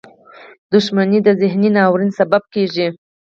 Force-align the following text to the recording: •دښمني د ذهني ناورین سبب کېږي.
•دښمني 0.71 1.19
د 1.25 1.29
ذهني 1.41 1.69
ناورین 1.75 2.11
سبب 2.19 2.43
کېږي. 2.53 2.87